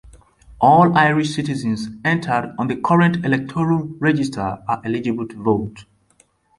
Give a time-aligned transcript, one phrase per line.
[0.59, 5.85] All Irish citizens entered on the current electoral register are eligible to vote.